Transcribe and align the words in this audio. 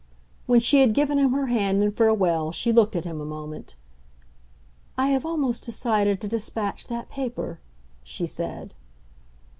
When 0.47 0.59
she 0.59 0.81
had 0.81 0.95
given 0.95 1.19
him 1.19 1.31
her 1.33 1.45
hand 1.45 1.83
in 1.83 1.91
farewell 1.91 2.51
she 2.51 2.71
looked 2.71 2.95
at 2.95 3.05
him 3.05 3.21
a 3.21 3.23
moment. 3.23 3.75
"I 4.97 5.09
have 5.09 5.27
almost 5.27 5.63
decided 5.63 6.19
to 6.21 6.27
dispatch 6.27 6.87
that 6.87 7.07
paper," 7.11 7.59
she 8.03 8.25
said. 8.25 8.73